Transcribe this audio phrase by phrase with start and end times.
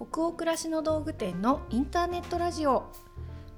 [0.00, 2.90] 北欧暮らしの道具店のインターネットラジオ。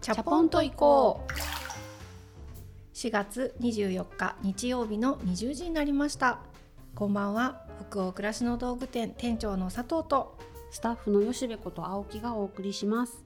[0.01, 2.97] チャポンと行こう。
[2.97, 6.41] 4月24日日曜日の20時になりました。
[6.97, 7.65] こんばんは。
[7.89, 10.37] 北欧暮らしの道具店店長の佐藤と。
[10.73, 13.25] スタッフの吉部こと青木がお送りします。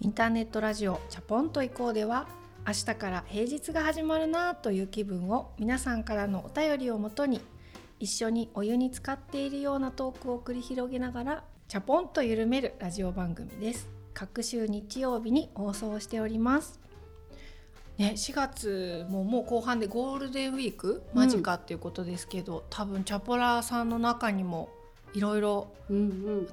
[0.00, 2.26] インターネットラジオチャポンと行こうでは
[2.66, 7.42] 明日から平日が始まるなという気分を皆さんからのお便りをもとに
[8.00, 13.88] 一緒にお湯に浸かっているようなトークを繰り広げながらチャポンと緩めるラジオ番組です。
[14.14, 16.78] 各週日曜日に放送しております。
[17.98, 24.68] ね、4月ももう後半でゴールデンウィーク間近っていうことですけど、うん、多分チャポラーさんの中にも
[25.12, 25.74] いろいろ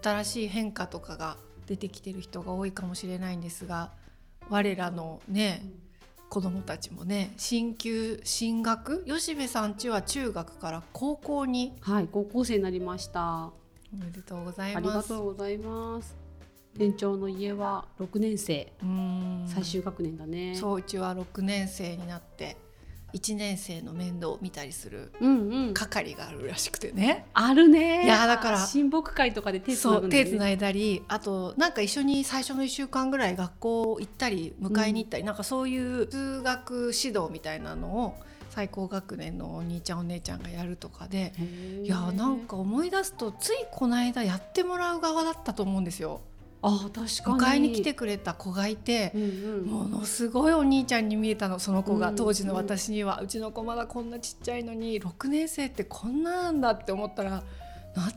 [0.01, 1.37] 新しい変化とかが
[1.67, 3.91] 出てきてる人が多いかもしれないんですが
[4.49, 5.73] 我らのね、うん、
[6.29, 9.05] 子供たちもね進級進学？
[9.05, 13.51] 吉部さんちは中学から高校にはい高校生になりました
[13.93, 14.77] おめでとうございます。
[14.77, 16.17] ありがとうございます。
[16.75, 18.73] 店長の家は6年生。
[19.45, 20.55] 最終学年だね。
[20.55, 22.57] そううちは6年生になって
[23.13, 25.11] 1年生の面倒を見たりする
[25.75, 28.05] 係があるらしくてね、うんうん、あるね。
[28.05, 38.15] いやだから親睦会とかで手つな、ね、手つないだりあとなんか一緒に最初の1週間ぐらい学校行ったり迎えに行ったり、うん、なんかそういう通学指導みたいなのを
[38.53, 41.33] 最高学年のお兄ちゃんお姉ちゃんがやるとかで
[41.81, 46.21] いやなんか思い出すとついこの間やってもらう側だったと思うんですよ。
[46.61, 57.43] あ確かに迎えに来てくれた子がいて、うんうん、ものすごいお兄ちゃんに見えたのその子が当時の私には、うんうん、うちの子まだこんなちっちゃいのに6年生ってこんななんだって思ったらなっ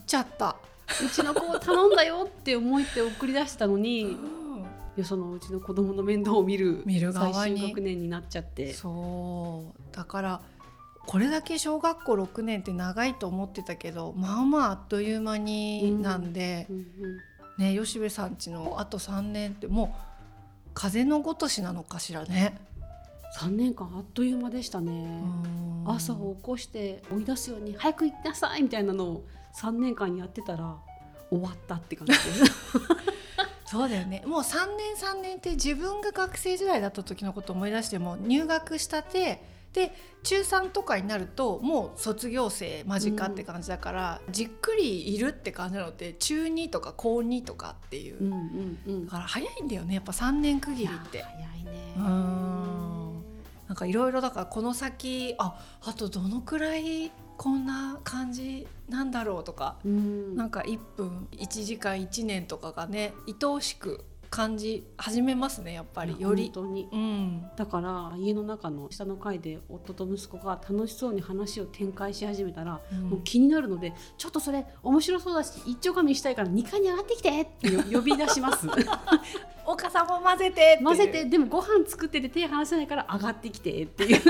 [0.07, 0.57] ちゃった。
[1.05, 4.09] うちの子を頼んだよって思いって送り出したのに、う
[4.45, 4.46] ん
[4.97, 8.73] よそのうちの子供の面倒を見る見る側最終学年になっちゃって。
[8.73, 9.95] そう。
[9.95, 10.41] だから
[11.07, 22.59] これだけ小学校6年って長いと思ってたけどまあまああっという間になんで、うんうんうん、ね吉部さんちのあと3年ってもう風のごとしなのかしらね。
[23.39, 25.23] 3年間あっという間でしたね。
[25.87, 29.25] 朝を起こして追い出すように早く行きなさいみたいなのを
[29.57, 30.77] 3年間やってたら
[31.31, 32.19] 終わったって感じで。
[32.19, 32.53] す
[33.67, 34.23] そうだよね。
[34.27, 51.23] もう3年3年って自分が学生時代だった時のことを思い出しても入学したてで中3とかになるともう卒業生間近って感じだから、うん、じっくりいるって感じなのって中2とか高2とかっていう,、うんうんうん、だから早いんだよねやっぱ3年区切りって。
[51.23, 51.95] 早いね。
[51.97, 53.25] うん。
[53.69, 66.51] なんかいろいろだからこの先ああとどのくらいこんな感じなんだろうとか、うん、なんか1分1時間1年とかがね愛おしく感じ始めますねやっぱりより。
[66.55, 78.67] 本当に、うん、だから家の中の下の階で夫と息子が楽しそうに話を展開し始めたら、うん、もう気になるのでちょっとそれ面白そうだし一丁紙したいから2階に上がってきてって呼び出します。
[79.69, 84.23] お母さんも混ぜて混ぜてでもご飯作ってて手離せないから上がってきてっていう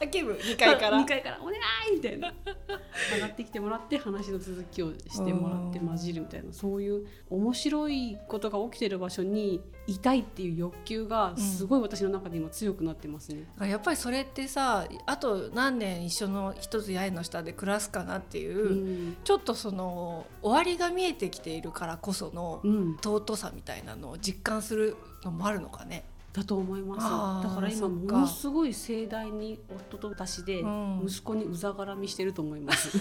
[0.00, 0.98] 叫ぶ2階から。
[0.98, 1.54] 2階から「お願
[1.92, 2.32] い!」みたいな。
[3.14, 6.52] 上がってきてもらって話の続きをしてもらって混じるみたいな。
[6.52, 18.72] そういう面白いことが起きてる場所にいたいっていう欲求がすごい私の中で今強くなってますね、うん、やっぱりそれってさあと何年一緒の一つ八重の下で暮らすかなっていう、う
[19.10, 22.60] ん、ちょっとその終わりが見えてきているからこその
[23.02, 26.04] 尊さみたいなのを実感するのもあるのかね。
[26.32, 27.00] だと思います。
[27.48, 29.58] だから今ものすごい盛大に
[29.88, 30.64] 夫と私で
[31.04, 32.96] 息子にうざがらみしてると思います、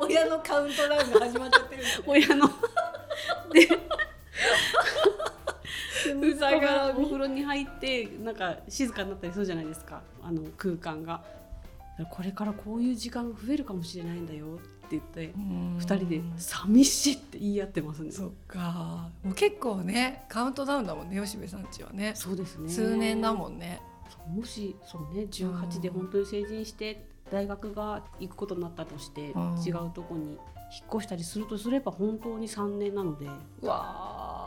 [0.00, 2.48] うん、親のカウントダウンが始まっちゃってる、ね、親の。
[3.52, 3.68] で
[6.30, 10.02] うざがらお風呂に入ってなんか静かになったりするじゃないですか。
[10.22, 11.22] あの空間が
[12.04, 18.10] これからこういう時間が増えるかもしれないんだよって言って2人で「寂しい」って言い合ってますね。
[18.10, 19.10] そっか。
[19.24, 22.12] もう結構ねカウントダウンだもんね吉部さんちはね。
[22.14, 22.68] そうですね。
[22.68, 23.80] 数年だもんね。
[24.28, 29.34] もしそうね18で本当に成人して大学が行くことになったとして
[29.66, 30.38] 違うとこに引っ
[30.94, 33.26] 越したりするとすれば本当に3年なので。
[33.62, 34.45] うわ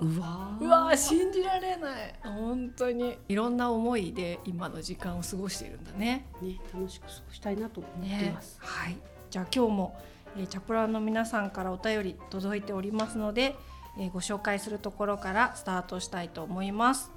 [0.00, 2.14] うわうわ信じられない。
[2.22, 3.18] 本当に。
[3.28, 6.26] いろんな思いで今の時間を過ごしているんだね。
[6.42, 8.96] ね楽しく過ごしたいなと思ってます、ね、はい。
[9.30, 10.00] じゃあ今日も、
[10.36, 13.56] えー、チャプラーの皆さんからお便り届いておりますので、
[13.98, 17.10] えー、ご紹介するところからスタートしたいと思います。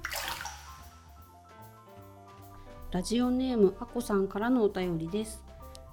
[2.92, 5.44] ラジオネームあこさんからのお便りです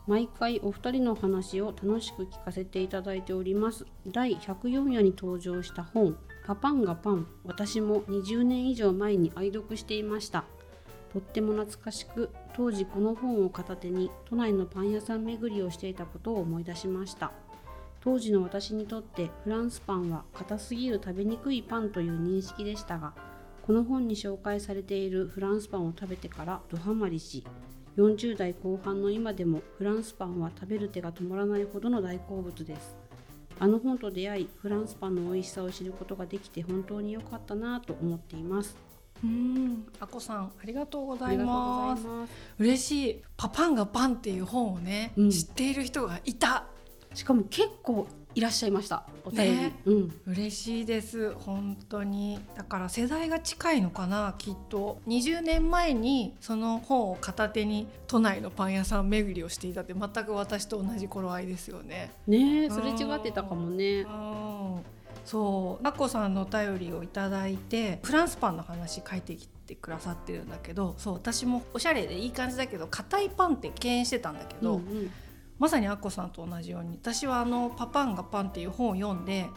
[0.07, 3.85] 毎回お二人の話を楽しく聞かせていただいております。
[4.07, 7.27] 第104夜に登場した本パパンがパン。
[7.43, 10.45] 私も20年以上前に愛読していました。
[11.11, 17.31] とっても懐かしく当時この本を片手に都内のパン屋さん巡りをしていたことを思い出しました。
[17.99, 23.13] 当時の私にとってフランスパンは硬すぎる食べにくいパンという認識でしたが
[23.63, 27.43] この本に紹介されているフランスパンを食べてからドハマりし
[27.97, 32.95] 40代後半の今でもフランスパンは食べる手が止まらないほどの大好物です。
[33.59, 38.77] あの本と出会いフランスパンの美味しさを知ることができて本当に良かったなと思っています。
[39.23, 39.87] うん。
[39.99, 42.05] あこさんありがとうございます。
[42.59, 43.23] 嬉しい。
[43.35, 45.29] パパンがパンっていう本をね、うん。
[45.31, 46.65] 知っている人がいた。
[47.15, 49.03] しかも結構いらっしゃいました。
[49.25, 50.21] お便り、ねうん。
[50.27, 51.33] 嬉しいです。
[51.33, 52.39] 本当に。
[52.55, 55.01] だから世代が近いのかなきっと。
[55.07, 62.11] 20年前にその本を片手に都内のパン屋さん巡りをしていたって全く私と同じ頃合いですよね。
[62.27, 64.01] ねえそれ違ってたかもね。
[64.01, 64.81] うん。
[65.25, 65.87] そう。
[65.87, 75.11] あこさんのお便りをいただいてフランスパンの話書いてきてくださってるんだけどそう私もおしゃれでいい感じだけど硬いパンって敬遠してたんだけど、うんうん
[75.59, 79.47] まさにアッコさんと同じように私はあの「パパンがパン」っていう本を読んで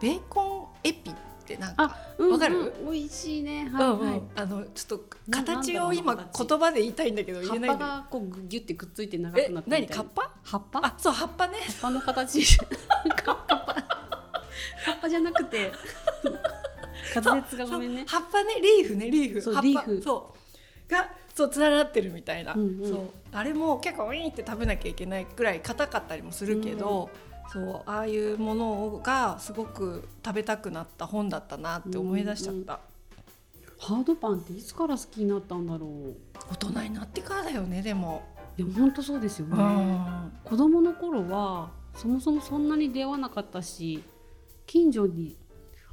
[0.00, 1.14] ベーコンエピっ
[1.46, 2.32] てなんかあ、うんうん。
[2.34, 2.74] わかる？
[2.90, 3.70] 美味しいね。
[3.72, 9.86] うんはいはい、うんあのちょっとな形を今言葉で言いたいんだけど言えない葉っぱがこうギュってくっついて長くなって何？
[9.88, 10.80] カッパ葉っぱ？
[10.84, 11.58] あそう葉っぱね。
[11.66, 12.42] 葉っぱの形。
[13.24, 13.74] 葉っぱ。
[14.84, 15.72] 葉っぱじゃなくて。
[17.14, 18.04] 滑舌がごめんね。
[18.06, 18.60] 葉っぱね。
[18.60, 19.52] リーフねリーフ。
[19.52, 19.60] 葉っぱ。
[19.62, 20.02] リーフ。
[20.02, 20.34] そ
[20.88, 20.90] う。
[20.90, 22.88] がそうつながってるみたいな、うんうん。
[22.88, 23.10] そう。
[23.30, 27.10] あれも結構ウィーンって食べなきゃいけないくらい硬かったりもするけど、
[27.52, 27.82] そう。
[27.84, 32.80] ああいうものがすごく食べたくなった本だったなって思い出しちゃった、
[33.78, 36.16] ハードパンっていつから好きになったんだろう？
[36.50, 38.22] 大人になってからだよねでも、
[38.56, 40.32] いや本当そうですよね、うん。
[40.42, 44.02] 子供の頃はそもそもそんなに出会わなかったし
[44.66, 45.36] 近所に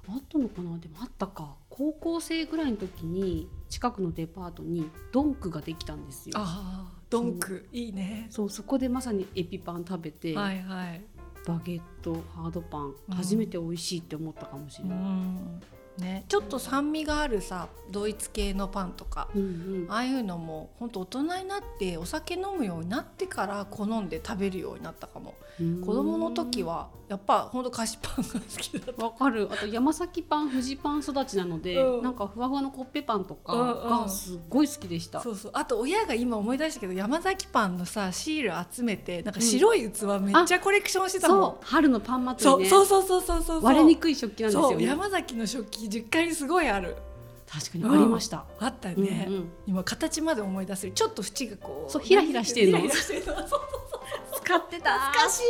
[0.08, 0.78] あったのかな？
[0.78, 6.36] でもあったか高校生ぐらいの時に近くのデパートにドンクができたんですよ。
[6.38, 7.68] ああドンク。
[7.72, 8.28] いいね。
[8.30, 11.04] そうそこでまさにエピパン食べて、はいはい。
[11.48, 15.62] バゲットハードパンうん初めて美味しいって思ったかもしれうない、ん
[15.98, 16.26] ね。
[16.28, 19.46] ちょっと酸味があるさドイツ系のパンとかうんう
[19.86, 19.88] ん。
[19.90, 25.36] ああいうのも本当大人になってお酒飲むようになってから好んで食べるようになったかも。
[25.60, 25.82] うん。
[25.82, 29.04] 子供の時はやっぱ本当菓子パンが好きだった。
[29.04, 29.48] わかる。
[29.52, 32.04] あと山崎パン富士パン育ちなので、うん。
[32.04, 33.90] なんかふわふわのコッペパンとかうんうん。
[34.02, 35.52] がすっごい好きでした、そうそう。
[35.54, 41.66] あと親が今思い出したけど山崎パンのさシール集めてなんか白い器めっちゃコレクションしてたもん、そう。
[41.66, 42.58] 春のパン祭そう。
[42.60, 43.64] りねそうそうそうそうそう。
[43.64, 44.72] 割れにくい食器なんですそう。
[44.74, 46.96] よね山崎の食器実家にすごいある。
[47.46, 49.52] 確かにありました、あったようんね、うん。
[49.68, 50.94] 今形まで思い出せる。
[50.94, 52.80] ちょっと縁がこうそうひらひらしてるの。
[52.80, 53.48] ひらひらしてるの。
[53.48, 53.62] そう
[54.44, 55.00] 使ってた。
[55.00, 55.44] 懐かしい。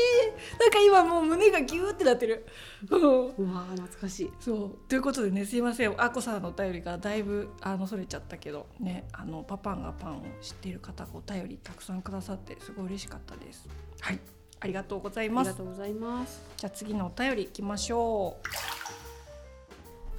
[0.60, 2.46] なんか今もう胸がギューってなってる、
[2.90, 3.02] うん。
[3.02, 4.32] うわー懐かしい。
[4.42, 4.90] そう。
[4.90, 5.94] ということでねすいません。
[5.98, 13.68] あこさんのお便りからだいぶあのそれちゃったけどねあのパパンがパンを知っている方がお便りたくさんくださってすごい嬉しかったです。
[14.02, 14.20] はい。
[14.60, 16.42] ありがとうございありますがとうございます。
[16.58, 18.83] じゃあ次のお便りいきましょう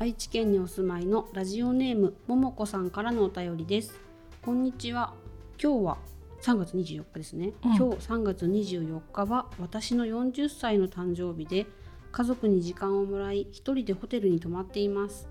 [0.00, 4.00] 愛知県にお住まいのラジオネームももこさんからのお便りです。
[4.42, 5.14] こんにちは。
[5.62, 5.98] 今日は
[6.42, 7.76] 3月24日ですね、うん。
[7.76, 11.66] 今日3月24日は私の40歳の誕生日で
[12.10, 15.28] 家族に時間をもらい一人でホテルに泊まっています。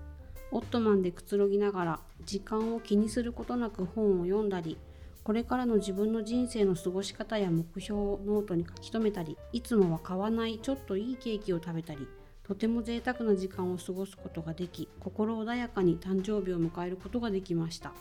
[0.50, 4.78] オットマンでくつろぎながら時間を気にすることなく本を読んだり
[5.24, 12.06] これからの自分の人生の過ごし方や目標をノートに書き留めたりいつもは買わないちょっといいケーキを食べたり
[12.46, 17.92] とても贅沢な時間を過ごすことができ心穏やかに誕生日を迎えることができました。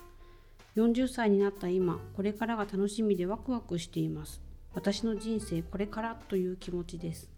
[0.76, 4.42] 40歳になった今これからが楽しみでワクワクしています。
[4.74, 7.30] 私の人生これからという気持ちです。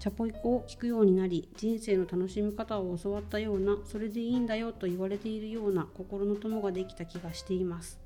[0.00, 8.00] チャポイコを聞くようになり人生の楽しみ方を教わったようなそれでいいんだよと言われているような心の友ができた気がしています。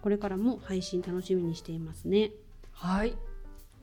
[0.00, 2.30] これからも配信楽しみにしていますね。
[2.72, 3.16] はい。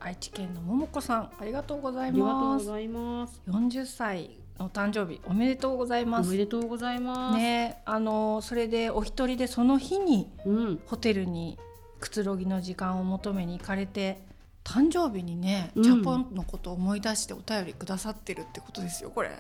[0.04, 3.42] 愛知県のももこさんありがとうございありがとうますございます。
[3.48, 6.30] 40歳の誕生日おめでとうございおます。
[6.32, 10.80] めでとうございます、ねあのそれでお一人でその日にうん。
[10.88, 11.58] ホテルに
[12.00, 14.22] くつろぎの時間を求めに行かれて
[14.66, 15.84] 誕生日にねうん。
[15.84, 19.32] ジャポンのことを思い出してお便りくださってるってことですよこれ。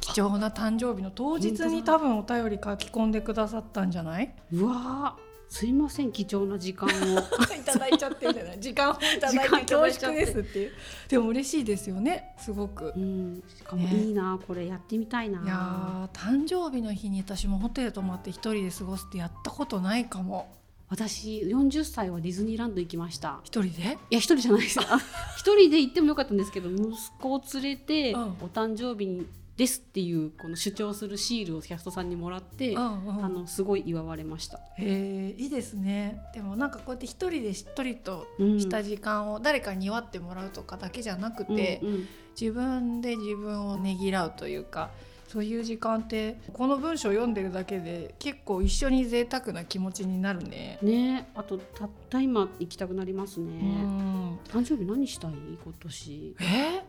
[0.00, 4.34] 貴重な誕生日の当日に多分お便り書き込んでくださったんじゃない？
[4.52, 6.92] うわーすいません貴重な時間を。
[7.54, 8.60] いただいちゃってるんじゃない。
[8.60, 10.72] 時間をいただいて恐縮ですっていう。
[11.08, 12.94] でも嬉しいですよねすごく。
[12.96, 14.02] うん、しかもね。
[14.02, 15.42] いいな、これやってみたいな。
[15.42, 20.50] いやー誕生日の日に私もホテル泊まって一人で過ごすってやったことないかも。
[20.88, 23.40] 私40歳はディズニーランド行きました。
[23.44, 23.98] 一人で？
[24.08, 24.80] いや一人じゃないです。
[24.80, 24.98] あ
[25.36, 28.22] 一人で行ってもよかったんですけど息子を連れて、うん。
[28.22, 29.26] お誕生日に
[29.62, 34.58] ですっていうこの主張するシールをキャストさんにもらって、うんうんあのすごい祝われました。
[34.76, 42.08] へえいいですねでもなんかこうやって一人でしっとりとうんした時間を誰かに祝ってもらうとかだけじゃなくて、うんうん
[42.40, 44.88] 自分で自分をねぎらうというか
[45.28, 50.78] そういう時間ってこの文章を読んでるだけで結構一緒に贅沢な気持ちになるね。
[50.82, 53.50] ねあとたった今行きたくなりますうね。
[53.52, 55.32] ん誕生日何したい？
[55.62, 56.36] 今年。
[56.40, 56.81] え？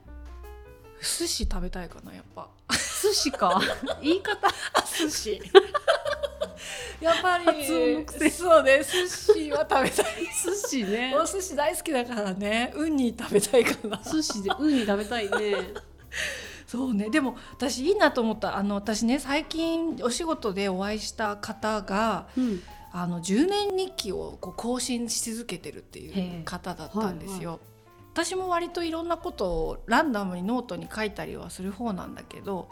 [1.03, 2.47] 寿司食べたいかなやっぱ。
[2.69, 3.61] 寿司か。
[4.01, 4.47] 言い方。
[4.97, 5.41] 寿司。
[7.01, 7.65] やっぱり
[8.31, 10.05] そうね寿司は食べたい。
[10.43, 11.13] 寿司ね。
[11.19, 12.71] お寿司大好きだからね。
[12.75, 13.99] ウニ食べたいかな。
[14.09, 15.73] 寿司でウニ食べたいね。
[16.65, 17.09] そうね。
[17.09, 18.55] でも私いいなと思った。
[18.55, 22.63] あの私ね最近お仕事でお会いした方がうん。
[22.95, 27.59] あの10年日記をこう更新し続けてるっていう方だったんですよ。
[28.13, 32.69] 私も割といろんなことをランダムにノートに書いたりはする方なんだけど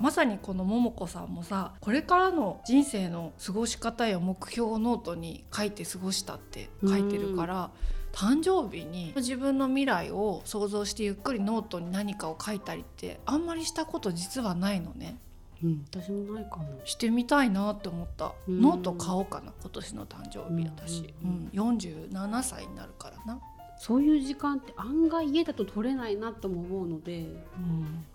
[0.00, 7.70] まさにこの桃子さんもさこれからの人生の過ごし方や目標をノートに書いて過ごしたって書いてるから
[8.12, 15.18] 誕生日に自分の未来を想像してゆっくりノートに何かを書いたりってあんまりしたこと実はないのね。
[15.62, 15.84] うん。
[15.90, 16.80] 私もないかも。
[16.84, 18.60] してみたいなって思った、うん。
[18.60, 23.40] ノート買おうかな今年の誕生日私、ううんん47歳になるからな、
[23.78, 27.26] そういう時間って案外家だと取れないなとも思うので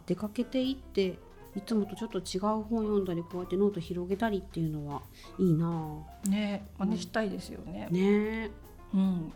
[0.05, 1.17] 出かけていって
[1.55, 5.01] いつもとちょっと違う本読んだりこうやってノート広げたりっていうのは
[5.37, 7.87] いいなね真似したいですよね。
[7.89, 8.51] あね。
[8.93, 9.33] うん。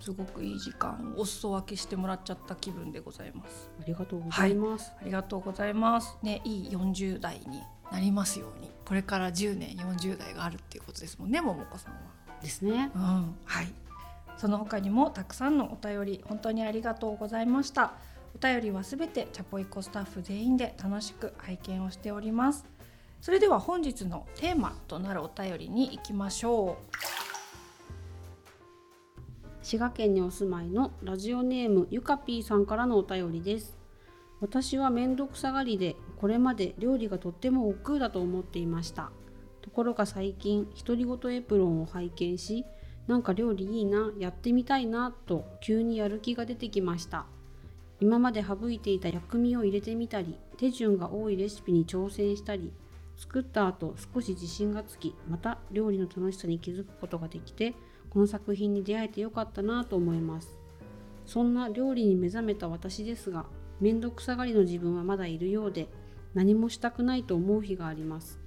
[0.00, 3.70] すごくいい時間をお裾分けしてもらっちゃった気分でございます。
[3.80, 6.16] ありがとうございます、ありがとうございます。
[6.22, 7.60] ねいい40代に
[7.92, 8.70] なりますように。
[8.86, 12.00] これから10年40代があるっていうことですもんね桃子さんは。
[12.42, 12.90] ですね。
[12.94, 13.72] うん、はい。
[14.36, 17.94] その他にもたくさんのお便り本当にありがとうございました。
[18.34, 22.80] お便りはすべてチャポイコスタッフ全員で楽しく拝見をしております。
[23.20, 26.96] それでは本日のテーマとなるお便りに行きましょう
[29.62, 33.76] 滋賀県にお住まいのラジオネームゆかぴーさんからのお便りです
[34.40, 39.10] 私は面倒くさがりでこれまで料理がとっても億劫だと思っていました
[39.60, 42.64] ところが最近独り言エプロンを拝見し
[43.10, 47.26] なんか料理いいなやってみたいなと急にやる気が出てきました。
[47.98, 52.72] 今まで省いていた薬味を入れてみたり手順が多いレシピに挑戦したり
[53.16, 57.74] 作った後少し自信がつきまた料理の楽しさに気づくことができて
[58.10, 60.56] この作品に出会えてよかったなと思います。
[61.26, 63.44] そんな料理に目覚めた私ですが
[63.80, 65.88] 面倒くさがりの自分はまだいるようで
[66.32, 68.39] 何もしたくないと思う日があります。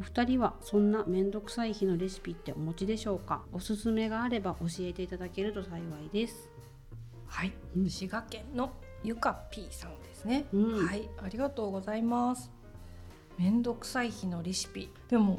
[0.00, 3.42] お二人はそんな面倒くさい日のレシピってお持ちでしょうか？
[3.52, 7.24] おすすめがあれば教えていただけると幸いですう。
[7.26, 7.52] はい。
[7.76, 8.72] うん滋賀県の
[9.02, 10.46] ゆかぴーさんですね。
[10.52, 12.50] うんはい、ありがとうございます。
[13.38, 14.90] めんどくさい日のレシピ。
[15.08, 15.38] でも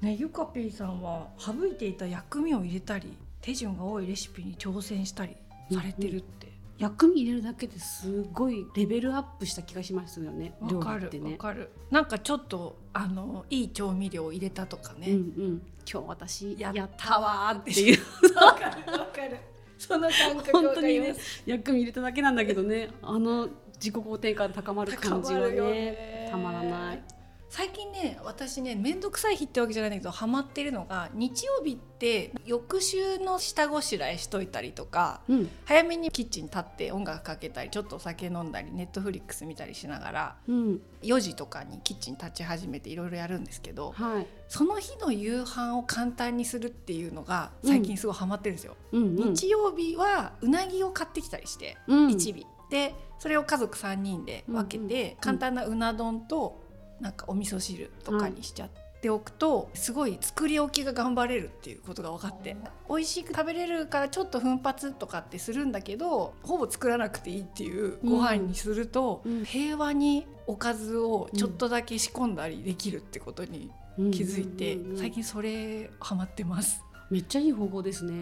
[0.00, 5.36] ねゆかぴーさんは省いていた薬味を入れたり手順が多いレシピに挑戦したり
[5.72, 6.57] されてるって。
[6.78, 11.32] 薬味入れるだけですごいレベルアップした気がしますよね料わかるね。
[11.32, 11.70] わかる。
[11.90, 15.62] なんかちょっとあのいい調味料を入れたとかね、うんうん。
[15.90, 17.98] 今日私ややったわーっていう。
[18.36, 19.38] わかるわかる。
[19.76, 22.90] その感覚わかります薬味入れただけなんだけどね。
[23.02, 26.28] あの自己肯定感高まる感じはねね。
[26.30, 27.02] たまらない
[27.50, 35.50] 最近ね私ね面倒くさい日ってわけじゃないんだけどハマってるのが日曜日って翌週の下ごしらえしといたりとかうん。
[35.64, 40.80] 早めにキッチン立って音楽かけたりちょっとお酒飲んだりネットフリックス見たりしながらうん。
[41.02, 44.26] 4時とかにキッチン立ち始めていろいろやるんですけどはい。
[44.48, 48.76] その日の夕飯を簡単にするっていうのが最近すごいハマってるんですよ。
[48.92, 49.34] うんうん。
[49.34, 52.10] 日曜日はうなぎを買ってきたりして、うん。
[52.10, 52.46] 一尾。
[52.70, 55.20] でそれを家族3人で分けて、うん。
[55.20, 56.67] 簡単なうな丼と
[57.00, 62.56] なんかお味噌汁とかにしちゃっておくと、すごい作り置きが頑張れるっていうことが分かって
[62.88, 69.44] 美味しく食べれるからちょっと奮発とかってするんだけどほぼ作らなくていいっていうご飯にすると、うん。
[69.44, 76.82] 平和におかずをちょっとだけ仕込んだりできるってことに気づいて、最近それハマってます。
[77.10, 78.12] めっちゃいい方法ですね、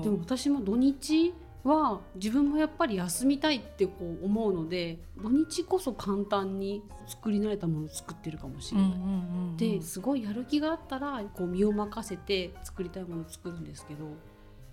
[0.00, 0.02] ん。
[0.02, 1.34] でも私も土日
[1.64, 8.92] は自分もやっぱり休みたいってこう思うので土日こそ簡単に作り慣れたものを作ってるかもしれない、
[9.56, 14.04] ですごいやる気があったらこう身を任せて作りたいものを作るんですけど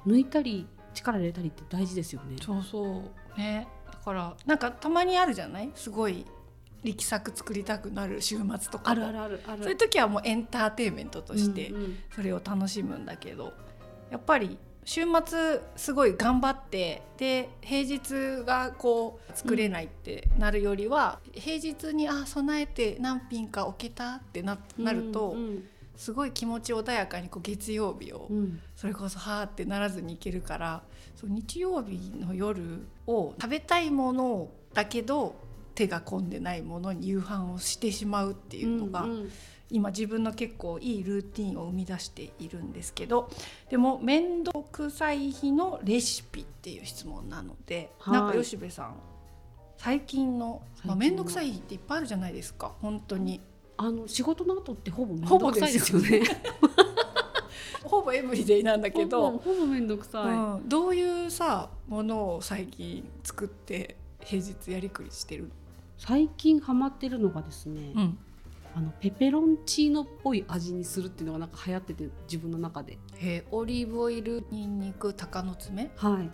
[0.06, 2.38] 抜いたり力入れたりって大事ですよね。
[2.42, 3.04] そうそ
[3.36, 3.38] う。
[3.38, 3.68] ね。
[3.86, 5.72] だからなんかたまにあるじゃない？
[5.76, 6.26] すごい
[6.84, 8.86] 力作作りたくなる週末とか。
[8.86, 9.64] もあるあるあるある。
[9.64, 11.98] そういう時はもうエンターテインメントとしてうんうん。
[12.16, 13.54] それを楽しむんだけど、
[14.10, 25.64] やっぱり週末すごい頑張ってで平日がこう作れないってなるよりは、平日にあ備えて何品か置けたってななると、うん
[25.98, 30.84] すごい気持ち穏やかにこう月曜日をうんそれこそはーってならずにいけるから
[31.16, 35.34] そう日曜日の夜を食べたいものだけど
[35.74, 39.32] 手が込んでないものに夕飯をしてしまうっていうのが、うんうん。
[39.70, 43.30] 今自分の結構いいルーティンを生み出しているんですけど
[43.70, 48.14] でも面倒くさい日のレシピっていう質問なので、はい。
[48.14, 48.96] なんか吉部さん
[49.78, 50.62] 最近の
[50.96, 53.40] 面倒くさい日っていっぱいあるじゃないですか本当に。
[53.80, 55.74] あの仕事の後ってほぼ面ほぼ倒くさい。
[55.74, 56.24] ですよね。
[57.84, 60.34] ほぼエブリデイなんだけほどぼ、ほぼ面倒くさい。
[60.34, 65.52] うん、どういうさものを最近作って平日やりくりしてる？
[65.98, 68.18] 最近ハマってるのがですね、の、うん、
[68.76, 72.98] あのペペロンチーノっぽい味にするっていうのがなんか流行ってて自分の中で。
[73.20, 75.92] えーオリーブオイルにんにく鷹の爪？
[75.96, 76.30] はい。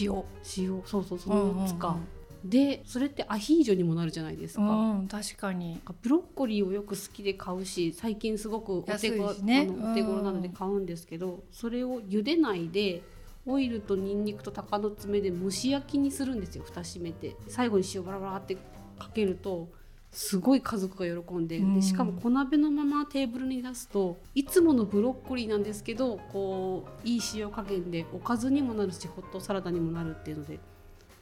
[0.00, 0.24] 塩？
[0.56, 1.88] 塩そうそうその4つか。
[1.88, 2.08] うん
[2.44, 4.62] でそれってアヒージョにもなるじゃないですか。
[4.62, 13.02] うんうん、確かにブロッコリーをよく好きで買うし最近すごくお手ご、しねあのお手頃なので買うんですけど、それを茹でないで
[13.46, 18.56] オイルとニンニクと鷹の爪で蒸し焼きにするんですよ蓋閉めて最後に塩バラバラって
[18.98, 19.68] かけると
[20.16, 21.74] すごい家族が喜んで,、うん。
[21.74, 30.58] でしかも小鍋のままテーブルに出すといつものブロッコリーなんですけどこういい塩加減でおかずにもなるしホットサラダにもなるっていうので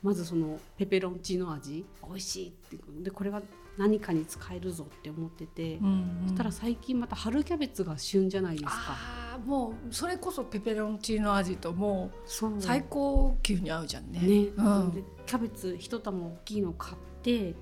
[0.01, 3.43] まずそのペペロンチーノ味美味しいってでこれは
[3.77, 6.23] 何かに使えるぞって思ってて、うんうん。
[6.29, 8.97] そしたら最近また春キャベツが旬じゃないですか。
[9.45, 12.63] もうそれこそペペロンチーノ味ともそうう。
[12.63, 14.21] 最高級に合うじゃんね。
[14.21, 14.93] ね、うん。
[14.93, 17.57] でキャベツ一玉大きいの買って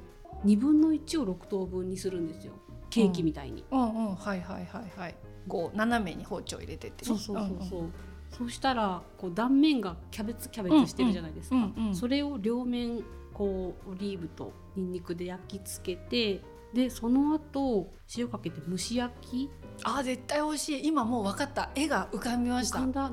[0.45, 2.53] 2分の1を6等分にするんですよ。
[2.91, 3.65] ケーキみたいに。
[3.71, 3.81] うん。
[3.81, 4.15] うん。
[4.15, 5.15] はいはいはいはい。
[5.49, 7.93] こう斜めに包丁入れてってね、そうそうそうそう、んん
[8.31, 13.03] そうしたらこう断面がキャベツキャベツしてるじゃないですか、うんうんそれを両面
[13.35, 16.43] こうオリーブとニンニクで焼き付けて
[16.75, 19.51] でその後塩かけて蒸し焼き。
[19.85, 20.87] あー絶対美味しい。
[20.87, 21.71] 今もう分かった。
[21.75, 22.81] 絵が浮かびました。
[22.81, 23.11] なんか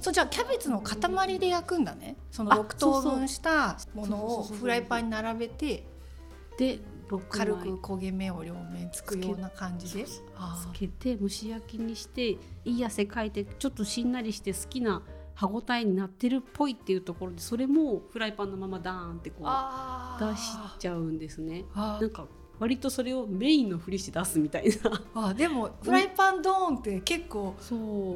[0.00, 2.16] そうじゃあキャベツの塊で焼くんだね。
[2.30, 5.86] そのあ6等分したものをフライパンに並べて
[6.60, 10.06] で6軽枚く焦げ目を両面つくような感じで。
[10.36, 15.02] あつけて蒸し焼きにしていい汗かいてちょっとしんなりして好きな
[15.34, 20.42] 歯ごたえになってるっぽいっていうところでそれもフライパンのままダーンってこう出し
[20.78, 21.64] ちゃうんですね。
[21.74, 22.26] なんか
[22.58, 24.68] 割とそれをメインのふりして出すみたい
[25.14, 25.28] な。
[25.28, 27.54] あでもフライパンドーンって結構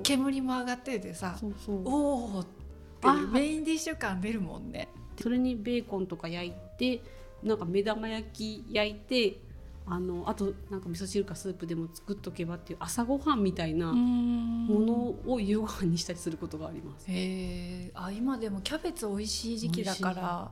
[0.02, 4.88] 煙も上がっててさそうそうおおってメインディッシュ感出るもんね。
[5.20, 7.02] それにベーコンとか焼いて
[7.44, 9.38] なんか目玉焼き焼いて
[9.86, 14.80] あのあとなんか味噌汁かスープでも作っとけばっていう朝ごはんみたいなもも
[15.26, 17.10] のを夕ご飯にしたりすることがあります。
[17.10, 20.50] へえあ今でもキャベツ美味しい時期だから。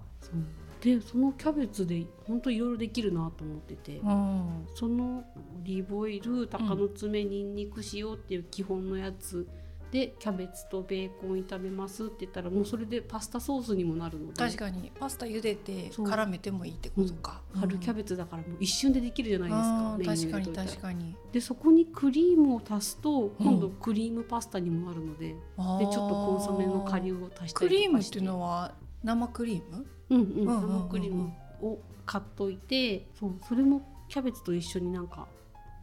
[0.82, 4.66] でそのキャベツで本当いろいろできるなと思ってて、うん。
[4.74, 5.24] そのオ
[5.62, 7.54] リーブオイル鷹の爪にん。
[7.54, 9.46] にく塩っていう基本のやつ
[9.92, 14.34] でキャベツとベーコン炒めますって言ったらもうそれでパスタソースにもなるので。
[14.34, 14.90] 確かに。
[14.98, 21.16] パスタ茹でて絡めてもいいってことか、春キャベツだからもう一瞬でできるじゃないですか、うんメインに確かに確かに。
[21.30, 27.68] でそこにクリームを足すと今度クリームパスタにもなるので、でちょっとコンソメの顆粒を足したクりとかして。
[27.68, 28.74] リームっていうのは
[29.04, 29.86] 生クリーム？
[30.08, 30.26] うんうん。
[30.26, 30.84] うんうんうんうん。
[30.84, 35.28] 生クリームを買っといてそうそれもキャベツと一緒になんか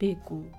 [0.00, 0.50] ベーコン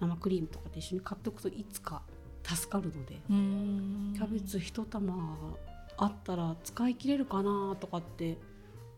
[0.00, 2.02] 生クリームとかで一緒に買っておくといつか
[2.46, 4.12] 助かるのでうん。
[4.14, 5.56] キャベツ一玉
[5.98, 8.38] あったら使い切れるかなとかって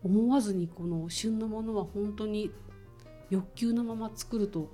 [0.03, 2.51] 思わずにこの旬のものは本当に
[3.29, 4.69] 欲求のまま作ると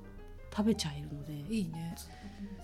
[0.56, 1.34] 食べちゃえるので。
[1.54, 1.96] いいね。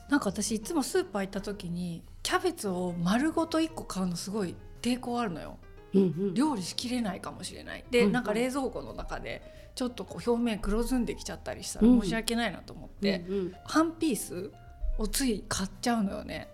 [0.10, 5.58] なんか私いつもスーパー行った時にキャベツを丸ごと1個買うのすごい抵抗あるのよ。
[5.94, 6.34] うんうん。
[6.34, 7.86] 料理しきれないかもしれない。
[7.92, 9.42] で、うんなんか冷蔵庫の中で
[9.76, 12.02] ちょっとこう表面黒ずんできちゃったりしたらうん。
[12.02, 13.56] 申し訳ないなと思って、うんうん。
[13.66, 14.52] 半ピース
[14.98, 16.50] をつい買っちゃうのよね。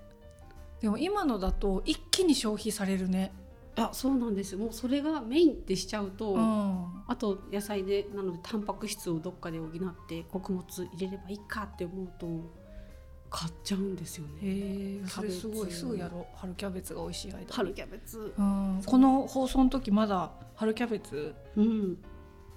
[0.81, 3.33] でも今のだと一気に消費されるね。
[3.75, 4.53] あそうなんです。
[4.53, 6.85] よもうそれがメインってしちゃうと、うん。
[7.07, 9.69] あと野菜でなのでタンパク質をどっかで補っ
[10.07, 12.27] て穀物入れればいいかって思うと
[13.29, 15.07] 買っちゃうんですよね。
[15.07, 16.25] それすごいすぐやろう。
[16.35, 17.45] 春キャベツが美味しい間に。
[17.49, 21.35] 春キャベツ、うん、この放送の時まだ春キャベツ？
[21.55, 21.97] うん、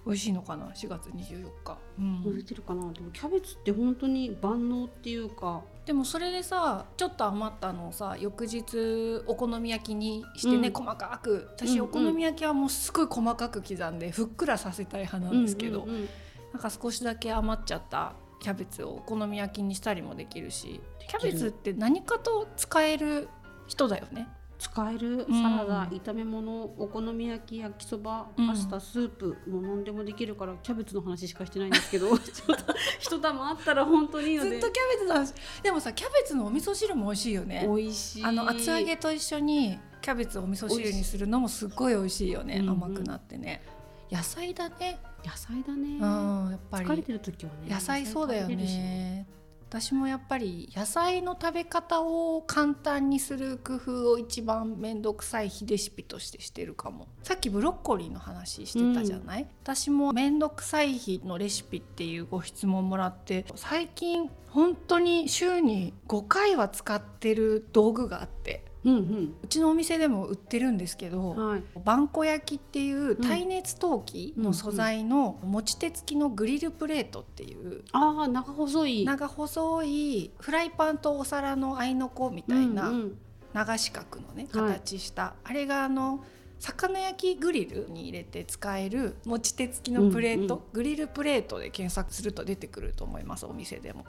[0.07, 2.23] 美味しいのかな？4月24日、うん。
[2.25, 2.93] 売れてるかな？
[2.93, 5.63] でもキャベツって本当に万能っていうか。
[5.85, 10.73] でもそれでさちょっと余ったのをさ翌日お好み焼きにしてね、うん。
[10.75, 11.49] 細かく。
[11.57, 16.09] 私、お好み焼きはもうすごい細かく刻んでふっくらさせたい派なんですけど、うんうんうん。
[16.53, 23.29] なんか少しだけ余っちゃったキャベツをお好み焼きにしたりもできるしキャベツって何かと使える
[23.69, 24.27] 人だよね
[24.61, 28.47] 使えるうんサラダ、炒め物お好み焼き焼きそばうん。
[28.47, 34.51] パスタ、スープもう何でもできるからキャベツの話しかしてないんですけど ちょっと一玉あったら本当にいいので。
[34.51, 35.35] ずっとキャベツの話。
[35.63, 37.67] でもさキャベツのお味噌汁も美味しいよね。
[37.67, 38.25] 美味しい。
[38.25, 42.57] あの厚揚げと一緒にキャベツをお味噌汁にするのもすっごい美味しいよね。
[42.59, 42.71] うんうん。
[42.71, 43.63] 甘くなってね。
[44.11, 44.99] 野菜だね。
[45.25, 46.07] 野菜だね、う
[46.47, 46.87] んやっぱり。
[46.87, 49.27] 疲れてる時はね野菜そうだよね
[49.71, 57.07] 私もやっぱり野菜の食べ方を簡単にする工夫を一番面倒くさい日レシピとしてしてるかも。
[57.23, 71.63] さっきブロッコリーの話してたじゃない、私も面倒くさい日のレシピっていうご質問もらって最近本当に週に5回は使ってる道具があってうんうちのお店でも売ってるんですけど、うんはい。
[71.85, 79.05] バンコ焼きっていう耐熱陶器の素材の持ち手付きのグリルプレートっていうああ長細い。
[79.05, 83.19] 長細いフライパンとお皿の合いの子みたいなうんうん。
[83.53, 84.73] 長四角のねはい。
[84.75, 86.25] 形した、あれがあの
[86.61, 94.05] 魚焼きグリルに入れて使える持ち手付きのプレート、うんグリルプレートで検索すると出てくると思いますお店でも。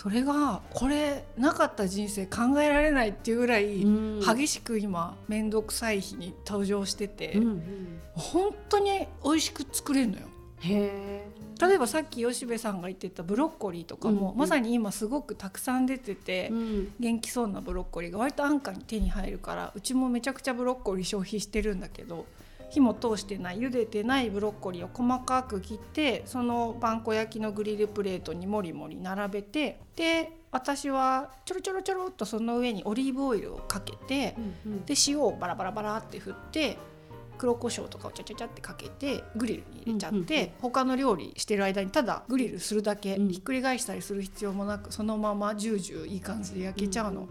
[0.00, 4.20] それがこれなかった人生考えられないっていうぐらいうん。
[4.20, 8.00] 激しく今面倒くさい日に登場してて、うんうん。
[8.14, 10.22] 本当に美味しく作れるのよ。
[10.60, 11.26] へえ。
[11.60, 14.38] 例えばさっき吉部さんが言ってたブロッコリーとかも、うんうん。
[14.38, 16.92] まさに今すごくたくさん出てて、うん。
[16.98, 22.24] 元気そうなブロッコリーが割と安価に手に入るからうちもめちゃくちゃブロッコリー消費してるんだけど
[22.70, 34.84] 火も通してない茹でてないブロッコリーを細かく切ってそのパン粉焼きのグリルプレートにもりもり並べてで私はちょろちょろちょろっとその上にオリーブオイルをかけてうんうん。
[34.84, 36.76] で塩をバラバラバラって振って
[37.38, 40.50] 黒胡椒とかをちゃちゃちゃってかけてグリルに入れちゃって、うんうんうん。
[40.60, 43.28] 他の料理してる間にただグリルするだけ、うん。
[43.28, 47.28] ひっくり返したりする必要もなくそのままジュージューいい感じで焼けちゃうの。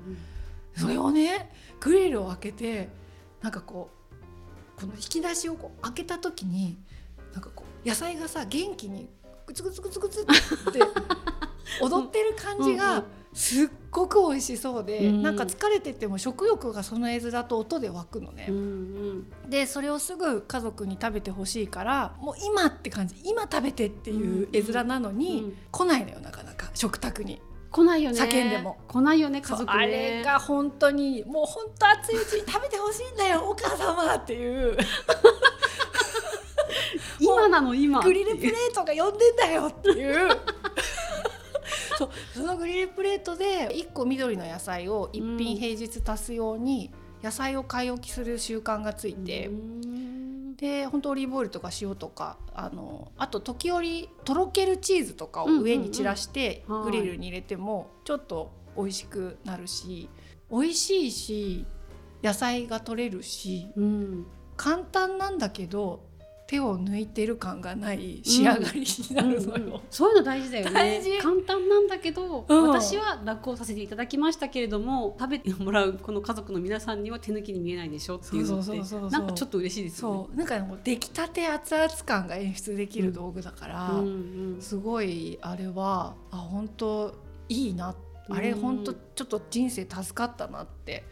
[0.76, 2.90] それをねグリルを開けて
[3.42, 3.99] なんかこう
[4.80, 6.78] この引き出しをこう開けた時に
[7.34, 9.10] なんかこう野菜がさ元気に
[9.46, 10.26] グツグツグツグツっ
[10.72, 10.80] て
[11.82, 15.22] 踊ってる感じがすっごく美味しそうで、うん。
[15.22, 18.48] なんか疲れてても食欲がその絵面と音で湧くのね。
[18.50, 18.60] うんう。
[19.48, 19.50] ん。
[19.50, 23.16] でそれをすぐ家族に食べてほしいからもう今って感じ。
[23.24, 25.58] 今食べてっていう絵面なのに、うん。
[25.72, 26.72] 来ないのよなかなか。
[26.74, 27.42] 食卓に。
[27.72, 28.20] 来ないよね。
[28.20, 28.78] 叫んでも。
[28.88, 29.68] 来ないよね家族ね。
[29.68, 34.78] あれが本当にもう本当熱いうちに食べてほしいんだよ お母様っていう。
[37.20, 38.02] 今なの今。
[38.02, 40.30] グリルプレートが呼んでんだよっていう。
[41.98, 49.48] そうそのグリルプレートで1個緑の野菜を1品平日足すように野菜を買い置きする習慣がついて。
[49.48, 50.09] うん
[50.60, 60.10] で本当オリーブオイルとか塩とかあのあと時折とろけるチーズとかを上に散らしてグリルに入れてもちょっと美味しくなるし
[60.52, 61.66] 美味しいし
[62.22, 64.26] 野菜が取れるしうん。
[64.58, 66.02] 簡単なんだけど
[66.50, 69.64] 手を抜いてる感がない仕上がりになるのよ。
[69.66, 70.72] うんうんそういうの大事だよね。
[70.74, 71.20] 大事。
[71.20, 72.68] 簡単なんだけど、うん。
[72.70, 78.80] 私は楽をさせていただきましたけれども食べてもらうこの家族の皆さんには手抜きに見えないでしょっていうのって
[79.12, 80.26] なんかちょっと嬉しいですよね。
[80.28, 80.38] そう。
[80.38, 84.08] なんかもう出来たて熱々感が演出できる道具だから、うん
[84.56, 84.62] うん。
[84.62, 87.14] すごいあれはあ本当
[87.48, 87.96] いいな。
[88.28, 88.60] あれうん。
[88.60, 91.04] 本当ちょっと人生助かったなって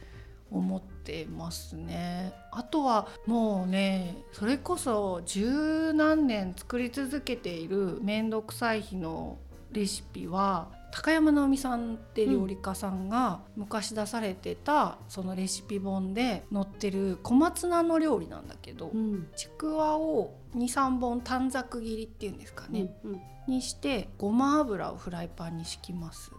[0.49, 0.96] 思って
[1.29, 2.33] ますね。
[2.51, 9.37] あとはもうねそれこそ十何年作り続けている面倒くさい日の
[9.71, 19.27] レシピは高山直美さんって料理家さんが昔出されてたそのレシピ本で載ってる小松菜の料理なんだけど、うん。
[19.35, 26.31] ちくわを23本短冊切りっていうんですかね、うんにしてごま油をフライパンに敷きます。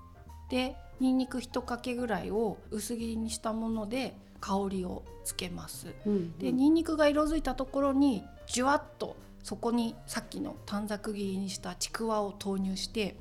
[0.50, 5.94] でにんにく1かけぐらいを薄切りにしたもので香りをつけます。
[6.06, 13.16] うんでにんにくが色づいたところにじゅわっとそこにさっきの短冊切りにしたちくわを投入して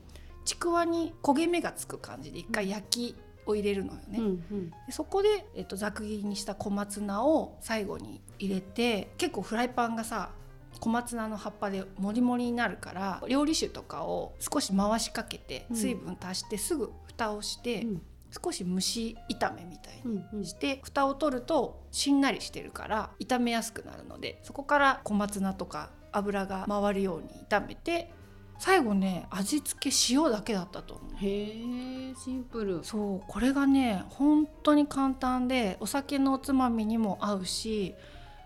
[0.46, 4.70] ちくわに焦げ目がつく感じで一回焼きを入れるのよね、うんうん。
[4.70, 10.32] でそこで、えっと、ざく切りにした小松菜を最後に入れて結構フライパンがさ
[10.80, 15.76] 小松菜の葉っぱでモリモリになるから料理酒とかを少し回しかけてうん。
[15.78, 20.46] 水分足してすぐ蓋をして、うん少し蒸し炒めみたいにうんうん。
[20.46, 28.12] して蓋を取るとしんなりしてるから炒めやすくなるのでそこから小松菜とか油が回るように炒めて
[28.60, 31.14] 最後ね味付け塩だけだったと思う。
[31.18, 32.84] へえシンプル。
[32.84, 37.94] そうこれがね本当に簡単でお酒のおつまみにも合うし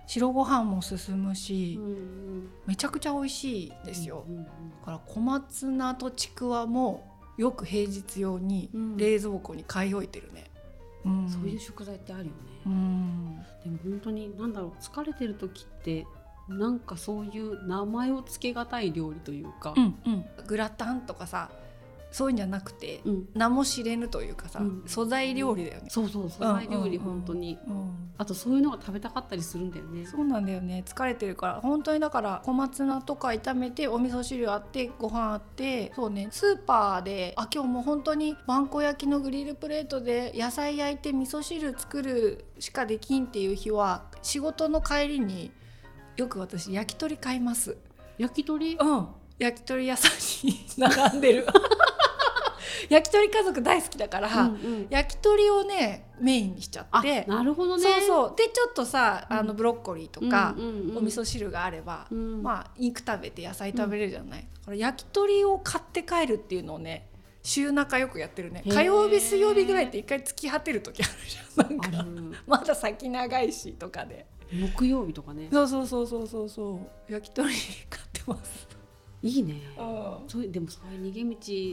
[0.07, 2.49] 白ご飯も進むし、うんうん。
[2.65, 4.43] めちゃくちゃ美味しいですよ、うんうん。
[4.43, 4.51] だ
[4.83, 7.10] から小松菜とちくわも
[7.41, 8.97] よく平日用にうん。
[8.97, 10.51] 冷蔵庫に買い置いてるね、
[11.03, 11.27] うん。
[11.27, 12.33] そういう食材ってあるよね、
[12.67, 13.35] うん。
[13.63, 16.05] でも本当に何だろう疲れてる時って
[16.47, 20.25] なんかそういう名前を付けがたい料理というか、うんうん。
[20.45, 21.49] グラタンとかさ
[22.11, 23.29] そういうんじゃなくて、うん。
[23.33, 24.83] 名も知れぬというかさ、うん。
[24.85, 28.11] 素材料理だよね、そうそう素材料理うん本当に、うん。
[28.17, 30.05] あとそういうのが食べたかったりするんだよね。
[30.05, 30.83] そうなんだよね。
[30.85, 31.53] 疲れてるから。
[31.61, 36.27] 本当にだから小松菜とか炒めてお味噌汁あってご飯あってそうね。
[36.31, 45.51] スーパーであ今日もう本当にわんこ焼きのグリルプレートで野菜焼いて味噌汁作るしかできんっていう日は仕事の帰りに
[46.17, 47.77] よく私焼き鳥買います。
[48.17, 48.75] 焼き鳥？
[48.75, 49.07] うん。
[49.39, 50.11] 焼き鳥屋さん
[50.47, 51.47] に 並んでる
[52.91, 54.87] 焼き鳥家族大好きだから、うんうん。
[54.89, 57.23] 焼き鳥をねメインにしちゃあって。
[57.25, 57.83] なるほどね。
[57.83, 58.35] そうそう。
[58.35, 62.43] でちょっとさあのブロッコリーとか、お味噌汁があれば、うん。
[62.43, 67.07] まあ肉食べて野菜食べれるじゃない、だから焼き鳥を買って帰るっていうのをね
[67.43, 68.63] 週中よくやってるね。
[68.67, 71.79] 火曜日水曜日ぐらいって一回突き果てる時あるじゃん。
[71.79, 72.05] なんか
[72.45, 74.25] まだ先長いしとかで。
[74.51, 75.47] 木曜日とかね。
[75.49, 77.11] そうそうそうそうそうそう。
[77.11, 78.67] 焼き鳥買ってます
[79.23, 79.61] いいね。
[79.77, 79.81] う
[80.25, 80.29] ん。
[80.29, 81.23] そうでもそういう逃げ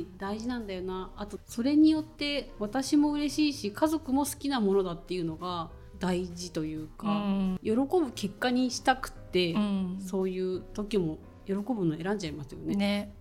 [0.05, 1.11] 道大事なんだよな。
[1.17, 7.59] あとそれによって私も嬉しいし家族も好きなものだっていうのが大事というか、うん。
[7.63, 9.99] 喜ぶ結果にしたくって、うん。
[10.01, 12.75] そういう時も喜ぶの選んじゃいますよね。
[12.75, 13.15] ね。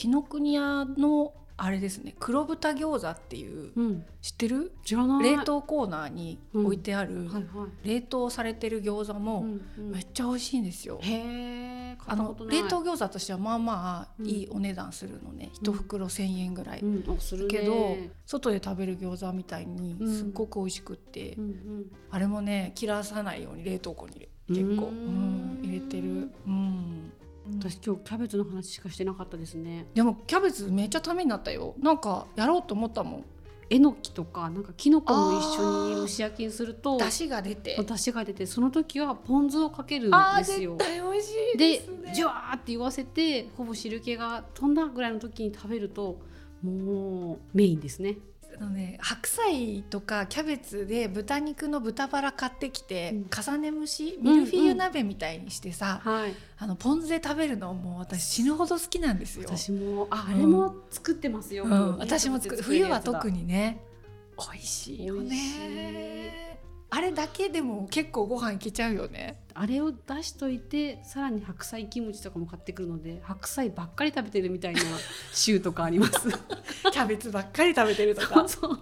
[0.00, 4.72] 紀ノ国屋のあれですね黒豚餃子っていううん、知ってる？
[4.82, 5.36] 知らない。
[5.36, 7.28] 冷凍コーナーに置いてある、
[7.84, 9.90] 冷凍されてる餃子うもんうん。
[9.90, 10.98] めっちゃ美味しいんですよ。
[12.06, 17.48] あの冷凍餃子としてはまあまあうんいいお値段するのね、一袋1,000円ぐらい、うん、あするね。
[17.50, 20.16] けど外で食べる餃子みたいにうん。
[20.16, 24.28] すっごく美味しくって、うんうん、あれもね切らさないように冷凍庫に入れ
[24.62, 24.86] 結構。
[24.86, 25.60] ううん。
[25.60, 27.09] ん入れてる、うん、
[27.58, 29.86] 私今日キャベツの話しかしてなかったですね。
[29.94, 31.74] でもキャベツめっちゃためになったよ。
[31.80, 33.24] なんかやろうと思ったもん。
[33.72, 37.76] えのきとかなんかきのこも一緒に蒸し焼きにすると出汁が出て。
[37.82, 40.76] 出汁が出てその時はポン酢をかけるんですよ。
[40.78, 42.12] 絶対美味しいでね。
[42.14, 46.18] ジュワーって言わせてほぼ汁気が飛んだぐらいの時に食べると
[46.62, 48.18] もうメインですね
[48.60, 53.30] あのね、白菜とかキャベツで豚肉の豚バラ買ってきて、うん。
[53.30, 56.34] 重ね蒸しミルフィーユ鍋みたいにしてさ、はい。
[56.58, 59.48] あのポン酢で食べるのもう私死ぬほど好きなんですよ。
[59.48, 60.34] 私もあうん。
[60.36, 62.62] あれも作ってますよ、うん、私も作る。
[62.62, 63.80] 冬は特ににね。
[64.38, 66.49] 美味しいよね。
[66.90, 69.40] あれだけでも結構ご飯いけちゃうよね。
[69.54, 74.80] あれを出しといてさらに白菜キムチとかも買ってくるので白菜ばっかり食べてるみたいな
[75.32, 76.28] 週とかあります
[76.90, 78.80] キャベツばっかり食べてるとかそう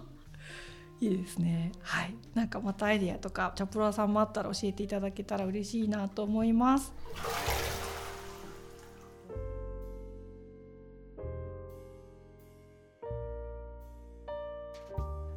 [1.01, 1.71] いいですね。
[1.81, 6.93] はい、なんかまたアイディアとかチャプラーさんもあったら教えていただけたら嬉しいなと思います。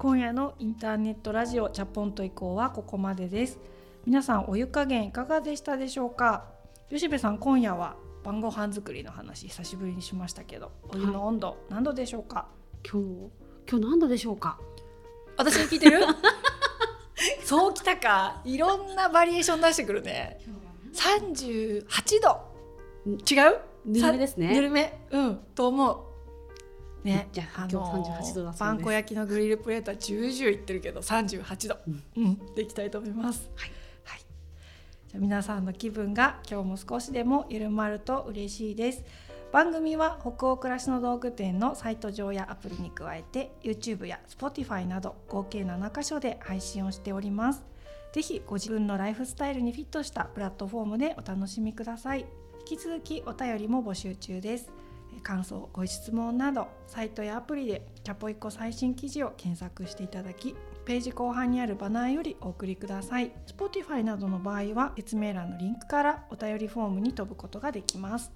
[0.02, 3.60] 今夜のインターネットラジオチャポンと以降はここまでです。
[4.04, 6.46] 皆さんお湯加減いかがでしたでしょうか？
[6.90, 12.48] 吉部さん今夜は晩ご飯作りの話久しぶりにしましたけど、お湯の温度、何度でしょうか？
[12.84, 13.30] 今日
[13.70, 14.58] 今日何度でしょうか？
[15.36, 16.00] 私に聞いてる？
[17.46, 18.40] そうきたか。
[18.44, 20.40] いろんなバリエーション出してくるね。
[20.94, 21.84] 38
[22.20, 22.40] 度？
[23.06, 23.60] 違う？
[23.86, 24.48] ぬるめですね。
[24.48, 24.98] さぬるめ。
[25.12, 25.36] うん。
[25.54, 26.11] と思う
[27.04, 31.78] ねじゃあの今日38度だパン粉焼きのグリルプレートは重々いってるけど38度。
[31.86, 32.02] うん。
[32.16, 33.50] うん、でいきたいと思います。
[33.56, 33.70] はい、
[34.04, 34.20] はい、
[35.08, 39.04] じゃあ皆さんの気分が今日も少しでも緩まると嬉しいです。
[39.52, 47.64] 番組は北欧暮らしの道具店のサイト上やアプリに加えて YouTube や Spotify など合計7箇所で配信をしております。
[48.12, 52.26] ぜひご自分のライフスタイルにフィットしたプラットフォームでお楽しみください。
[52.60, 54.70] 引き続きお便りも募集中です。
[54.70, 63.30] えー感想ご質問などサイトやアプリでキャポイコ最新記事を検索していただきページ後半にあるバナーよりお送りください。
[63.46, 68.32] Spotify などの場合は説明欄のリンクからお便りフォームに飛ぶことができます。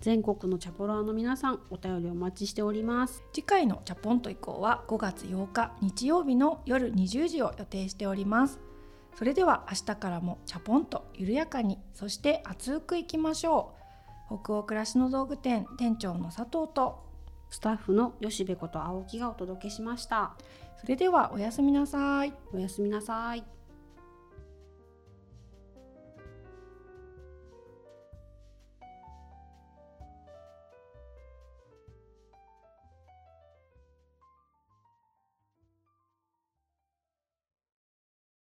[0.00, 3.22] 全国のチャポラーの皆さんお便りお待ちしております。
[3.32, 8.60] 次回のチャポンと以降は5月8日日曜日の夜20時を予定しております。
[9.16, 13.83] それでは明日からもチャポンと緩やかにそして熱くいきましょう
[14.26, 17.04] 北欧暮らしの道具店店長の佐藤と
[17.50, 20.34] スタッフの吉部こと青木がお届けしました。
[20.80, 22.32] それではおやすみなさい。
[22.52, 23.44] おやすみなさい